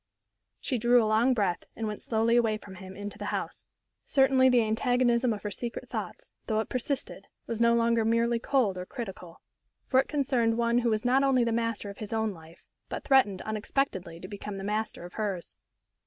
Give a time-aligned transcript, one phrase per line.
[0.59, 3.67] She drew a long breath, and went slowly away from him into the house.
[4.03, 8.79] Certainly the antagonism of her secret thoughts, though it persisted, was no longer merely cold
[8.79, 9.41] or critical.
[9.85, 13.03] For it concerned one who was not only the master of his own life, but
[13.03, 15.55] threatened unexpectedly to become the master of hers.